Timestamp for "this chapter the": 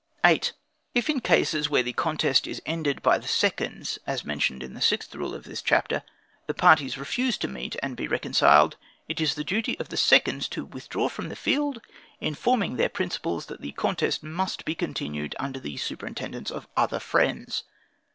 5.43-6.55